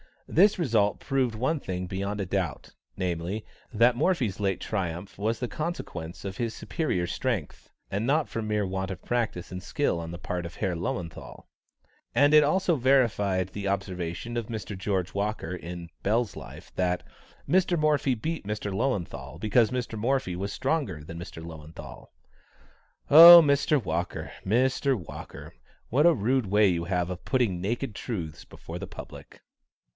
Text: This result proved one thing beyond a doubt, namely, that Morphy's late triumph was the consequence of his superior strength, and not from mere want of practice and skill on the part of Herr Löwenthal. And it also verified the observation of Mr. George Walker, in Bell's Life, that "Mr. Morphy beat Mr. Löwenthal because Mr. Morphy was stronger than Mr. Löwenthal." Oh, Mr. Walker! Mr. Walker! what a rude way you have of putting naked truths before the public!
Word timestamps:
This 0.27 0.57
result 0.57 0.99
proved 1.01 1.35
one 1.35 1.59
thing 1.59 1.87
beyond 1.87 2.21
a 2.21 2.25
doubt, 2.25 2.71
namely, 2.95 3.45
that 3.71 3.97
Morphy's 3.97 4.39
late 4.39 4.61
triumph 4.61 5.19
was 5.19 5.39
the 5.39 5.47
consequence 5.49 6.23
of 6.25 6.37
his 6.37 6.55
superior 6.55 7.05
strength, 7.05 7.69
and 7.91 8.07
not 8.07 8.29
from 8.29 8.47
mere 8.47 8.65
want 8.65 8.89
of 8.89 9.03
practice 9.03 9.51
and 9.51 9.61
skill 9.61 9.99
on 9.99 10.09
the 10.09 10.17
part 10.17 10.45
of 10.45 10.55
Herr 10.55 10.73
Löwenthal. 10.73 11.43
And 12.15 12.33
it 12.33 12.45
also 12.45 12.77
verified 12.77 13.49
the 13.49 13.67
observation 13.67 14.37
of 14.37 14.47
Mr. 14.47 14.75
George 14.75 15.13
Walker, 15.13 15.53
in 15.53 15.89
Bell's 16.01 16.37
Life, 16.37 16.71
that 16.75 17.03
"Mr. 17.47 17.77
Morphy 17.77 18.15
beat 18.15 18.47
Mr. 18.47 18.71
Löwenthal 18.73 19.37
because 19.39 19.69
Mr. 19.69 19.99
Morphy 19.99 20.35
was 20.35 20.53
stronger 20.53 21.03
than 21.03 21.19
Mr. 21.19 21.43
Löwenthal." 21.43 22.07
Oh, 23.11 23.41
Mr. 23.43 23.83
Walker! 23.83 24.31
Mr. 24.45 24.95
Walker! 24.97 25.53
what 25.89 26.07
a 26.07 26.13
rude 26.13 26.47
way 26.47 26.69
you 26.69 26.85
have 26.85 27.09
of 27.09 27.25
putting 27.25 27.59
naked 27.61 27.93
truths 27.93 28.45
before 28.45 28.79
the 28.79 28.87
public! 28.87 29.41